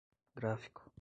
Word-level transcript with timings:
gráfico 0.35 0.81